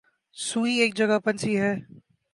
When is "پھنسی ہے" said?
1.23-1.73